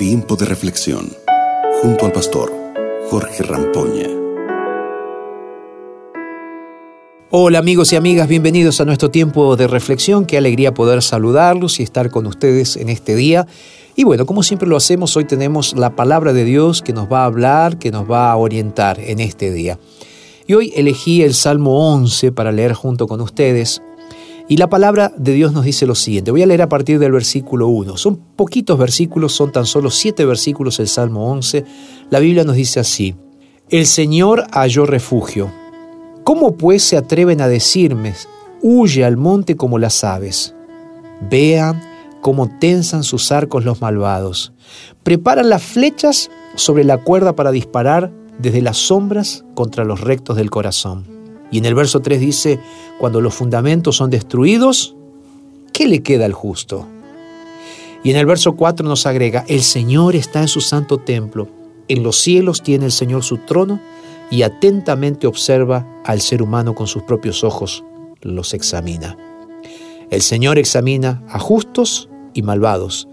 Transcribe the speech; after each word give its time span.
Tiempo 0.00 0.34
de 0.34 0.46
reflexión 0.46 1.12
junto 1.82 2.06
al 2.06 2.12
pastor 2.12 2.50
Jorge 3.10 3.42
Rampoña. 3.42 4.08
Hola 7.28 7.58
amigos 7.58 7.92
y 7.92 7.96
amigas, 7.96 8.26
bienvenidos 8.26 8.80
a 8.80 8.86
nuestro 8.86 9.10
tiempo 9.10 9.56
de 9.56 9.66
reflexión. 9.66 10.24
Qué 10.24 10.38
alegría 10.38 10.72
poder 10.72 11.02
saludarlos 11.02 11.80
y 11.80 11.82
estar 11.82 12.10
con 12.10 12.26
ustedes 12.26 12.78
en 12.78 12.88
este 12.88 13.14
día. 13.14 13.46
Y 13.94 14.04
bueno, 14.04 14.24
como 14.24 14.42
siempre 14.42 14.66
lo 14.66 14.78
hacemos, 14.78 15.14
hoy 15.18 15.26
tenemos 15.26 15.76
la 15.76 15.94
palabra 15.94 16.32
de 16.32 16.46
Dios 16.46 16.80
que 16.80 16.94
nos 16.94 17.12
va 17.12 17.24
a 17.24 17.26
hablar, 17.26 17.78
que 17.78 17.90
nos 17.90 18.10
va 18.10 18.32
a 18.32 18.36
orientar 18.38 18.98
en 19.00 19.20
este 19.20 19.50
día. 19.50 19.78
Y 20.46 20.54
hoy 20.54 20.72
elegí 20.76 21.20
el 21.22 21.34
Salmo 21.34 21.92
11 21.92 22.32
para 22.32 22.52
leer 22.52 22.72
junto 22.72 23.06
con 23.06 23.20
ustedes. 23.20 23.82
Y 24.50 24.56
la 24.56 24.68
palabra 24.68 25.12
de 25.16 25.32
Dios 25.32 25.52
nos 25.52 25.64
dice 25.64 25.86
lo 25.86 25.94
siguiente. 25.94 26.32
Voy 26.32 26.42
a 26.42 26.46
leer 26.46 26.62
a 26.62 26.68
partir 26.68 26.98
del 26.98 27.12
versículo 27.12 27.68
1. 27.68 27.96
Son 27.96 28.16
poquitos 28.34 28.76
versículos, 28.76 29.32
son 29.32 29.52
tan 29.52 29.64
solo 29.64 29.90
siete 29.90 30.24
versículos 30.24 30.80
el 30.80 30.88
Salmo 30.88 31.30
11. 31.30 31.64
La 32.10 32.18
Biblia 32.18 32.42
nos 32.42 32.56
dice 32.56 32.80
así. 32.80 33.14
El 33.68 33.86
Señor 33.86 34.48
halló 34.50 34.86
refugio. 34.86 35.52
¿Cómo 36.24 36.56
pues 36.56 36.82
se 36.82 36.96
atreven 36.96 37.40
a 37.40 37.46
decirme, 37.46 38.12
huye 38.60 39.04
al 39.04 39.16
monte 39.16 39.54
como 39.54 39.78
las 39.78 40.02
aves? 40.02 40.52
Vean 41.30 41.80
cómo 42.20 42.50
tensan 42.58 43.04
sus 43.04 43.30
arcos 43.30 43.64
los 43.64 43.80
malvados. 43.80 44.52
Preparan 45.04 45.48
las 45.48 45.62
flechas 45.62 46.28
sobre 46.56 46.82
la 46.82 46.98
cuerda 46.98 47.36
para 47.36 47.52
disparar 47.52 48.10
desde 48.40 48.62
las 48.62 48.78
sombras 48.78 49.44
contra 49.54 49.84
los 49.84 50.00
rectos 50.00 50.34
del 50.36 50.50
corazón. 50.50 51.19
Y 51.50 51.58
en 51.58 51.64
el 51.64 51.74
verso 51.74 52.00
3 52.00 52.20
dice, 52.20 52.60
cuando 52.98 53.20
los 53.20 53.34
fundamentos 53.34 53.96
son 53.96 54.10
destruidos, 54.10 54.94
¿qué 55.72 55.88
le 55.88 56.02
queda 56.02 56.26
al 56.26 56.32
justo? 56.32 56.86
Y 58.02 58.10
en 58.10 58.16
el 58.16 58.26
verso 58.26 58.56
4 58.56 58.86
nos 58.86 59.06
agrega, 59.06 59.44
el 59.48 59.62
Señor 59.62 60.16
está 60.16 60.40
en 60.40 60.48
su 60.48 60.60
santo 60.60 60.98
templo, 60.98 61.48
en 61.88 62.02
los 62.02 62.16
cielos 62.16 62.62
tiene 62.62 62.86
el 62.86 62.92
Señor 62.92 63.24
su 63.24 63.38
trono 63.38 63.80
y 64.30 64.42
atentamente 64.42 65.26
observa 65.26 65.86
al 66.04 66.20
ser 66.20 66.40
humano 66.40 66.74
con 66.74 66.86
sus 66.86 67.02
propios 67.02 67.44
ojos, 67.44 67.84
los 68.22 68.54
examina. 68.54 69.16
El 70.10 70.22
Señor 70.22 70.58
examina 70.58 71.22
a 71.28 71.38
justos 71.38 72.08
y 72.32 72.42
malvados 72.42 73.08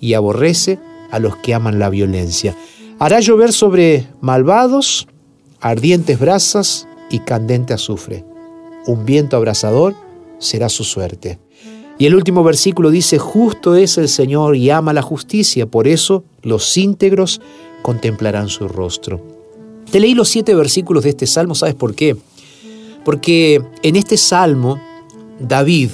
y 0.00 0.14
aborrece 0.14 0.78
a 1.10 1.18
los 1.18 1.36
que 1.36 1.54
aman 1.54 1.78
la 1.78 1.88
violencia. 1.88 2.54
Hará 2.98 3.20
llover 3.20 3.52
sobre 3.52 4.06
malvados 4.20 5.06
ardientes 5.60 6.18
brasas 6.18 6.86
y 7.10 7.20
candente 7.20 7.72
azufre. 7.72 8.24
Un 8.86 9.04
viento 9.04 9.36
abrasador 9.36 9.94
será 10.38 10.68
su 10.68 10.84
suerte. 10.84 11.38
Y 11.98 12.06
el 12.06 12.14
último 12.14 12.44
versículo 12.44 12.90
dice, 12.90 13.18
justo 13.18 13.74
es 13.74 13.96
el 13.96 14.08
Señor 14.08 14.56
y 14.56 14.70
ama 14.70 14.92
la 14.92 15.02
justicia, 15.02 15.66
por 15.66 15.88
eso 15.88 16.24
los 16.42 16.76
íntegros 16.76 17.40
contemplarán 17.82 18.48
su 18.48 18.68
rostro. 18.68 19.20
Te 19.90 20.00
leí 20.00 20.14
los 20.14 20.28
siete 20.28 20.54
versículos 20.54 21.04
de 21.04 21.10
este 21.10 21.26
salmo, 21.26 21.54
¿sabes 21.54 21.74
por 21.74 21.94
qué? 21.94 22.16
Porque 23.04 23.62
en 23.82 23.96
este 23.96 24.16
salmo 24.16 24.78
David 25.40 25.90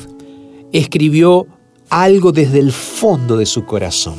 escribió 0.73 1.47
algo 1.89 2.33
desde 2.33 2.59
el 2.59 2.73
fondo 2.73 3.37
de 3.37 3.47
su 3.47 3.65
corazón. 3.65 4.15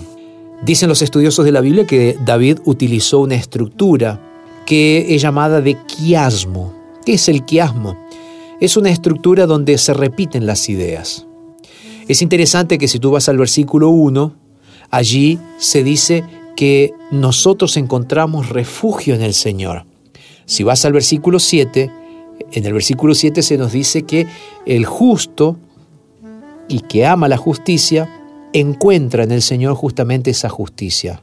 Dicen 0.64 0.88
los 0.88 1.02
estudiosos 1.02 1.44
de 1.44 1.52
la 1.52 1.59
Biblia 1.59 1.86
que 1.86 2.17
David 2.23 2.59
utilizó 2.66 3.19
una 3.19 3.36
estructura 3.36 4.21
que 4.66 5.14
es 5.16 5.21
llamada 5.21 5.59
de 5.59 5.75
quiasmo. 5.86 6.83
¿Qué 7.05 7.13
es 7.13 7.27
el 7.27 7.43
quiasmo? 7.43 7.97
Es 8.59 8.77
una 8.77 8.89
estructura 8.89 9.45
donde 9.45 9.77
se 9.77 9.93
repiten 9.93 10.45
las 10.45 10.69
ideas. 10.69 11.27
Es 12.07 12.21
interesante 12.21 12.77
que 12.77 12.87
si 12.87 12.99
tú 12.99 13.11
vas 13.11 13.27
al 13.29 13.37
versículo 13.37 13.89
1, 13.89 14.33
allí 14.89 15.39
se 15.57 15.83
dice 15.83 16.23
que 16.55 16.93
nosotros 17.11 17.77
encontramos 17.77 18.49
refugio 18.49 19.15
en 19.15 19.21
el 19.21 19.33
Señor. 19.33 19.86
Si 20.45 20.63
vas 20.63 20.86
al 20.86 20.93
versículo 20.93 21.39
7, 21.39 21.92
en 22.52 22.65
el 22.65 22.73
versículo 22.73 23.15
7 23.15 23.42
se 23.42 23.58
nos 23.58 23.71
dice 23.71 24.03
que 24.03 24.27
el 24.65 24.86
justo 24.86 25.58
y 26.67 26.81
que 26.81 27.05
ama 27.05 27.27
la 27.27 27.37
justicia 27.37 28.09
encuentra 28.53 29.23
en 29.23 29.31
el 29.31 29.42
Señor 29.42 29.75
justamente 29.75 30.31
esa 30.31 30.49
justicia. 30.49 31.21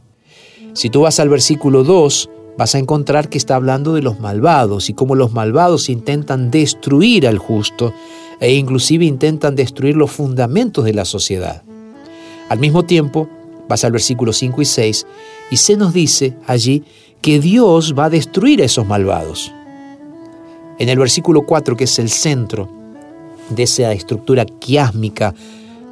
Si 0.75 0.91
tú 0.91 1.03
vas 1.03 1.21
al 1.21 1.29
versículo 1.29 1.85
2, 1.85 2.31
vas 2.57 2.75
a 2.75 2.79
encontrar 2.79 3.29
que 3.29 3.39
está 3.39 3.55
hablando 3.55 3.95
de 3.95 4.03
los 4.03 4.21
malvados 4.21 4.91
y 4.91 4.95
cómo 4.95 5.15
los 5.15 5.33
malvados 5.33 5.89
intentan 5.89 6.51
destruir 6.51 7.27
al 7.27 7.39
justo 7.39 7.93
e 8.41 8.55
inclusive 8.55 9.05
intentan 9.05 9.55
destruir 9.55 9.97
los 9.97 10.11
fundamentos 10.11 10.85
de 10.85 10.95
la 10.95 11.05
sociedad. 11.05 11.63
Al 12.49 12.59
mismo 12.59 12.85
tiempo, 12.85 13.29
vas 13.69 13.85
al 13.85 13.93
versículo 13.93 14.33
5 14.33 14.63
y 14.63 14.65
6 14.65 15.07
y 15.51 15.57
se 15.57 15.77
nos 15.77 15.93
dice 15.93 16.35
allí 16.47 16.85
que 17.23 17.39
Dios 17.39 17.95
va 17.97 18.07
a 18.07 18.11
destruir 18.11 18.63
a 18.63 18.65
esos 18.65 18.87
malvados. 18.87 19.53
En 20.79 20.89
el 20.89 20.99
versículo 20.99 21.43
4, 21.43 21.77
que 21.77 21.85
es 21.85 21.99
el 21.99 22.09
centro 22.09 22.69
de 23.51 23.65
esa 23.65 23.93
estructura 23.93 24.47
quiásmica 24.47 25.35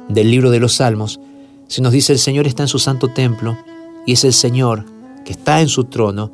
del 0.07 0.31
libro 0.31 0.49
de 0.49 0.59
los 0.59 0.75
Salmos, 0.75 1.19
se 1.67 1.81
nos 1.83 1.93
dice 1.93 2.13
el 2.13 2.19
Señor 2.19 2.47
está 2.47 2.63
en 2.63 2.67
su 2.67 2.79
santo 2.79 3.09
templo 3.09 3.57
y 4.05 4.13
es 4.13 4.23
el 4.23 4.33
Señor 4.33 4.85
que 5.23 5.33
está 5.33 5.61
en 5.61 5.67
su 5.67 5.83
trono 5.83 6.31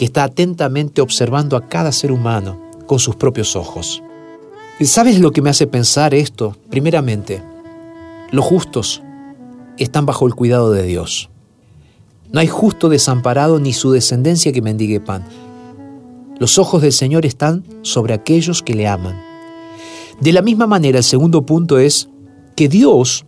que 0.00 0.06
está 0.06 0.24
atentamente 0.24 1.02
observando 1.02 1.58
a 1.58 1.68
cada 1.68 1.92
ser 1.92 2.10
humano 2.10 2.58
con 2.86 2.98
sus 2.98 3.16
propios 3.16 3.54
ojos. 3.54 4.02
¿Sabes 4.80 5.20
lo 5.20 5.30
que 5.30 5.42
me 5.42 5.50
hace 5.50 5.66
pensar 5.66 6.14
esto? 6.14 6.56
Primeramente, 6.70 7.42
los 8.30 8.42
justos 8.42 9.02
están 9.76 10.06
bajo 10.06 10.26
el 10.26 10.34
cuidado 10.34 10.72
de 10.72 10.84
Dios. 10.84 11.28
No 12.32 12.40
hay 12.40 12.46
justo 12.46 12.88
desamparado 12.88 13.60
ni 13.60 13.74
su 13.74 13.92
descendencia 13.92 14.52
que 14.52 14.62
mendigue 14.62 15.00
pan. 15.00 15.22
Los 16.38 16.56
ojos 16.56 16.80
del 16.80 16.94
Señor 16.94 17.26
están 17.26 17.62
sobre 17.82 18.14
aquellos 18.14 18.62
que 18.62 18.72
le 18.72 18.88
aman. 18.88 19.20
De 20.18 20.32
la 20.32 20.40
misma 20.40 20.66
manera, 20.66 20.96
el 20.96 21.04
segundo 21.04 21.44
punto 21.44 21.78
es 21.78 22.08
que 22.56 22.70
Dios 22.70 23.26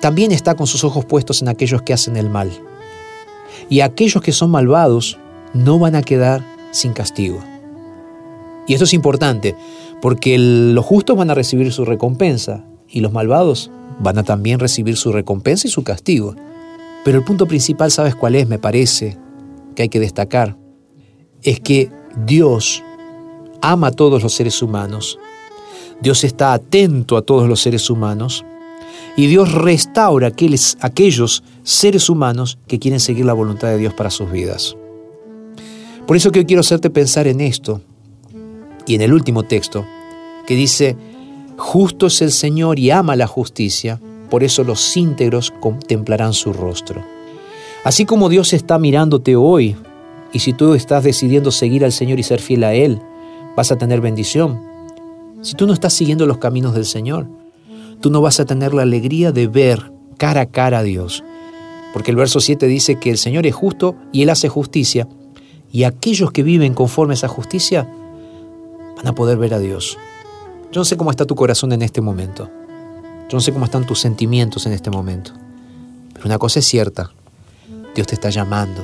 también 0.00 0.32
está 0.32 0.56
con 0.56 0.66
sus 0.66 0.82
ojos 0.82 1.04
puestos 1.04 1.40
en 1.40 1.46
aquellos 1.46 1.82
que 1.82 1.92
hacen 1.92 2.16
el 2.16 2.30
mal. 2.30 2.50
Y 3.70 3.78
aquellos 3.78 4.24
que 4.24 4.32
son 4.32 4.50
malvados 4.50 5.20
no 5.54 5.78
van 5.78 5.94
a 5.94 6.02
quedar 6.02 6.44
sin 6.72 6.92
castigo. 6.92 7.38
Y 8.66 8.74
esto 8.74 8.84
es 8.84 8.92
importante, 8.92 9.54
porque 10.02 10.38
los 10.38 10.84
justos 10.84 11.16
van 11.16 11.30
a 11.30 11.34
recibir 11.34 11.72
su 11.72 11.84
recompensa 11.84 12.64
y 12.88 13.00
los 13.00 13.12
malvados 13.12 13.70
van 14.00 14.18
a 14.18 14.24
también 14.24 14.58
recibir 14.58 14.96
su 14.96 15.12
recompensa 15.12 15.66
y 15.66 15.70
su 15.70 15.84
castigo. 15.84 16.34
Pero 17.04 17.18
el 17.18 17.24
punto 17.24 17.46
principal, 17.46 17.90
¿sabes 17.90 18.14
cuál 18.14 18.34
es? 18.34 18.48
Me 18.48 18.58
parece 18.58 19.18
que 19.74 19.82
hay 19.82 19.88
que 19.88 20.00
destacar. 20.00 20.56
Es 21.42 21.60
que 21.60 21.90
Dios 22.26 22.82
ama 23.60 23.88
a 23.88 23.92
todos 23.92 24.22
los 24.22 24.34
seres 24.34 24.62
humanos. 24.62 25.18
Dios 26.00 26.24
está 26.24 26.52
atento 26.52 27.16
a 27.16 27.22
todos 27.22 27.48
los 27.48 27.60
seres 27.60 27.88
humanos. 27.90 28.44
Y 29.16 29.26
Dios 29.26 29.52
restaura 29.52 30.28
aquellos, 30.28 30.76
aquellos 30.80 31.44
seres 31.62 32.08
humanos 32.08 32.58
que 32.66 32.78
quieren 32.78 33.00
seguir 33.00 33.26
la 33.26 33.32
voluntad 33.32 33.68
de 33.68 33.78
Dios 33.78 33.94
para 33.94 34.10
sus 34.10 34.30
vidas. 34.30 34.76
Por 36.06 36.16
eso 36.16 36.30
que 36.30 36.40
hoy 36.40 36.44
quiero 36.44 36.60
hacerte 36.60 36.90
pensar 36.90 37.26
en 37.26 37.40
esto 37.40 37.80
y 38.86 38.94
en 38.94 39.00
el 39.00 39.14
último 39.14 39.44
texto 39.44 39.86
que 40.46 40.54
dice, 40.54 40.96
justo 41.56 42.08
es 42.08 42.20
el 42.20 42.30
Señor 42.30 42.78
y 42.78 42.90
ama 42.90 43.16
la 43.16 43.26
justicia, 43.26 44.00
por 44.28 44.44
eso 44.44 44.64
los 44.64 44.96
íntegros 44.96 45.50
contemplarán 45.60 46.34
su 46.34 46.52
rostro. 46.52 47.02
Así 47.84 48.04
como 48.04 48.28
Dios 48.28 48.52
está 48.52 48.78
mirándote 48.78 49.36
hoy, 49.36 49.76
y 50.32 50.40
si 50.40 50.52
tú 50.52 50.74
estás 50.74 51.04
decidiendo 51.04 51.50
seguir 51.50 51.84
al 51.84 51.92
Señor 51.92 52.18
y 52.18 52.22
ser 52.22 52.40
fiel 52.40 52.64
a 52.64 52.74
Él, 52.74 53.00
vas 53.56 53.72
a 53.72 53.76
tener 53.76 54.00
bendición. 54.00 54.60
Si 55.40 55.54
tú 55.54 55.66
no 55.66 55.72
estás 55.72 55.94
siguiendo 55.94 56.26
los 56.26 56.38
caminos 56.38 56.74
del 56.74 56.84
Señor, 56.84 57.28
tú 58.00 58.10
no 58.10 58.20
vas 58.20 58.40
a 58.40 58.44
tener 58.44 58.74
la 58.74 58.82
alegría 58.82 59.32
de 59.32 59.46
ver 59.46 59.92
cara 60.18 60.42
a 60.42 60.46
cara 60.46 60.80
a 60.80 60.82
Dios. 60.82 61.24
Porque 61.92 62.10
el 62.10 62.16
verso 62.16 62.40
7 62.40 62.66
dice 62.66 62.98
que 62.98 63.10
el 63.10 63.18
Señor 63.18 63.46
es 63.46 63.54
justo 63.54 63.94
y 64.12 64.22
Él 64.22 64.30
hace 64.30 64.48
justicia, 64.48 65.08
y 65.74 65.82
aquellos 65.82 66.30
que 66.30 66.44
viven 66.44 66.72
conforme 66.72 67.14
a 67.14 67.16
esa 67.16 67.26
justicia 67.26 67.88
van 68.96 69.08
a 69.08 69.12
poder 69.12 69.38
ver 69.38 69.54
a 69.54 69.58
Dios. 69.58 69.98
Yo 70.70 70.80
no 70.80 70.84
sé 70.84 70.96
cómo 70.96 71.10
está 71.10 71.26
tu 71.26 71.34
corazón 71.34 71.72
en 71.72 71.82
este 71.82 72.00
momento. 72.00 72.48
Yo 73.28 73.36
no 73.36 73.40
sé 73.40 73.52
cómo 73.52 73.64
están 73.64 73.84
tus 73.84 73.98
sentimientos 73.98 74.66
en 74.66 74.72
este 74.72 74.88
momento. 74.88 75.32
Pero 76.12 76.26
una 76.26 76.38
cosa 76.38 76.60
es 76.60 76.64
cierta. 76.64 77.10
Dios 77.92 78.06
te 78.06 78.14
está 78.14 78.30
llamando. 78.30 78.82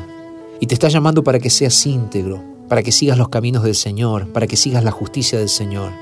Y 0.58 0.66
te 0.66 0.75
está 0.75 0.88
llamando 0.88 1.22
para 1.22 1.38
que 1.38 1.48
seas 1.48 1.87
íntegro, 1.87 2.42
para 2.69 2.82
que 2.82 2.90
sigas 2.90 3.16
los 3.16 3.28
caminos 3.28 3.62
del 3.62 3.76
Señor, 3.76 4.32
para 4.32 4.48
que 4.48 4.56
sigas 4.56 4.82
la 4.82 4.90
justicia 4.90 5.38
del 5.38 5.48
Señor. 5.48 5.92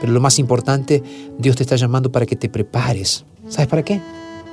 Pero 0.00 0.12
lo 0.12 0.18
más 0.18 0.40
importante, 0.40 1.04
Dios 1.38 1.54
te 1.54 1.62
está 1.62 1.76
llamando 1.76 2.10
para 2.10 2.26
que 2.26 2.34
te 2.34 2.48
prepares. 2.48 3.24
¿Sabes 3.48 3.68
para 3.68 3.84
qué? 3.84 4.00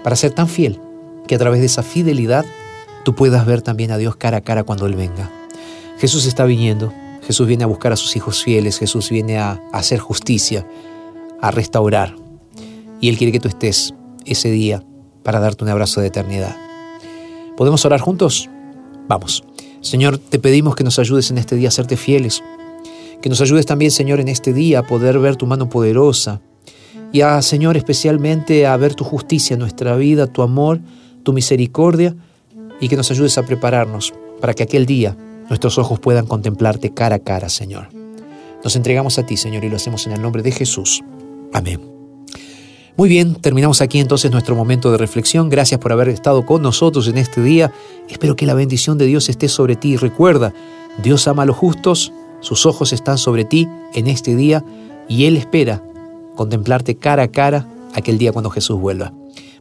Para 0.03 0.15
ser 0.15 0.33
tan 0.33 0.49
fiel 0.49 0.79
que 1.25 1.33
a 1.33 1.39
través 1.39 1.61
de 1.61 1.65
esa 1.65 1.81
fidelidad 1.81 2.45
tú 3.03 3.15
puedas 3.15 3.43
ver 3.47 3.63
también 3.63 3.89
a 3.89 3.97
Dios 3.97 4.17
cara 4.17 4.37
a 4.37 4.41
cara 4.41 4.63
cuando 4.63 4.85
Él 4.85 4.93
venga. 4.93 5.31
Jesús 5.99 6.25
está 6.25 6.45
viniendo, 6.45 6.93
Jesús 7.27 7.45
viene 7.45 7.65
a 7.65 7.67
buscar 7.67 7.91
a 7.91 7.97
sus 7.97 8.15
hijos 8.15 8.41
fieles, 8.41 8.79
Jesús 8.79 9.09
viene 9.09 9.37
a, 9.37 9.61
hacer 9.73 9.99
justicia, 9.99 10.65
a 11.41 11.51
restaurar. 11.51 12.15
Y 13.01 13.09
Él 13.09 13.17
quiere 13.17 13.33
que 13.33 13.41
tú 13.41 13.49
estés 13.49 13.93
ese 14.25 14.49
día 14.49 14.81
para 15.23 15.41
darte 15.41 15.65
un 15.65 15.69
abrazo 15.69 15.99
de 15.99 16.07
eternidad. 16.07 16.55
¿Podemos 17.57 17.83
orar 17.83 17.99
juntos? 17.99 18.49
Vamos. 19.09 19.43
Señor, 19.81 20.17
te 20.19 20.39
pedimos 20.39 20.75
que 20.77 20.85
nos 20.85 20.99
ayudes 20.99 21.31
en 21.31 21.37
este 21.37 21.57
día 21.57 21.67
a 21.67 21.71
serte 21.71 21.97
fieles, 21.97 22.41
que 23.21 23.27
nos 23.27 23.41
ayudes 23.41 23.65
también, 23.65 23.91
Señor, 23.91 24.21
en 24.21 24.29
este 24.29 24.53
día 24.53 24.79
a 24.79 24.87
poder 24.87 25.19
ver 25.19 25.35
tu 25.35 25.47
mano 25.47 25.67
poderosa 25.67 26.39
y 27.11 27.21
a, 27.21 27.41
Señor, 27.41 27.75
especialmente 27.75 28.65
a 28.65 28.77
ver 28.77 28.95
tu 28.95 29.03
justicia 29.03 29.55
en 29.55 29.59
nuestra 29.59 29.97
vida, 29.97 30.27
tu 30.27 30.43
amor, 30.43 30.79
tu 31.23 31.33
misericordia 31.33 32.15
y 32.79 32.87
que 32.87 32.95
nos 32.95 33.11
ayudes 33.11 33.37
a 33.37 33.45
prepararnos 33.45 34.13
para 34.39 34.53
que 34.53 34.63
aquel 34.63 34.85
día 34.85 35.17
nuestros 35.49 35.77
ojos 35.77 35.99
puedan 35.99 36.27
contemplarte 36.27 36.91
cara 36.93 37.17
a 37.17 37.19
cara, 37.19 37.49
Señor. 37.49 37.89
Nos 38.63 38.75
entregamos 38.75 39.17
a 39.19 39.25
ti, 39.25 39.37
Señor, 39.37 39.63
y 39.63 39.69
lo 39.69 39.75
hacemos 39.75 40.05
en 40.07 40.13
el 40.13 40.21
nombre 40.21 40.43
de 40.43 40.51
Jesús. 40.51 41.01
Amén. 41.53 41.81
Muy 42.97 43.07
bien, 43.07 43.35
terminamos 43.35 43.81
aquí 43.81 43.99
entonces 43.99 44.29
nuestro 44.29 44.55
momento 44.55 44.91
de 44.91 44.97
reflexión. 44.97 45.49
Gracias 45.49 45.79
por 45.79 45.93
haber 45.93 46.09
estado 46.09 46.45
con 46.45 46.61
nosotros 46.61 47.07
en 47.07 47.17
este 47.17 47.41
día. 47.41 47.71
Espero 48.09 48.35
que 48.35 48.45
la 48.45 48.53
bendición 48.53 48.97
de 48.97 49.05
Dios 49.05 49.29
esté 49.29 49.47
sobre 49.47 49.77
ti. 49.77 49.95
Recuerda, 49.95 50.53
Dios 51.01 51.25
ama 51.29 51.43
a 51.43 51.45
los 51.45 51.55
justos, 51.55 52.11
sus 52.41 52.65
ojos 52.65 52.91
están 52.91 53.17
sobre 53.17 53.45
ti 53.45 53.69
en 53.93 54.07
este 54.07 54.35
día 54.35 54.65
y 55.07 55.25
Él 55.25 55.37
espera 55.37 55.81
contemplarte 56.35 56.95
cara 56.95 57.23
a 57.23 57.31
cara 57.31 57.67
aquel 57.93 58.17
día 58.17 58.33
cuando 58.33 58.49
Jesús 58.49 58.79
vuelva. 58.79 59.13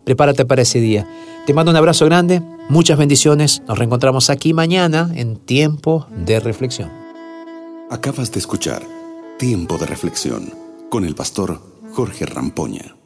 Prepárate 0.08 0.46
para 0.46 0.62
ese 0.62 0.81
día. 0.81 1.06
Te 1.44 1.52
mando 1.52 1.70
un 1.70 1.76
abrazo 1.76 2.06
grande, 2.06 2.40
muchas 2.70 2.96
bendiciones. 2.96 3.60
Nos 3.69 3.76
reencontramos 3.76 4.31
aquí 4.31 4.55
mañana 4.55 5.10
en 5.14 5.37
Tiempo 5.37 6.06
de 6.25 6.40
Reflexión. 6.40 6.90
Acabas 7.90 8.32
de 8.32 8.38
escuchar 8.38 8.81
Tiempo 9.38 9.76
de 9.76 9.84
Reflexión 9.84 10.50
con 10.88 11.05
el 11.05 11.14
pastor 11.14 11.60
Jorge 11.93 12.25
Rampoña. 12.25 12.99